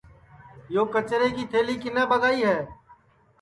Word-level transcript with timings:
یو 0.73 0.83
کچرے 0.93 1.27
کی 1.35 1.43
تھلی 1.51 1.75
کِنے 1.81 2.03
ٻگائی 2.09 2.39
ہے 2.49 2.59